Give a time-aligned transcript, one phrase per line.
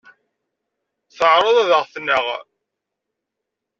[1.17, 2.25] Teɛreḍ ad aɣ-tneɣ.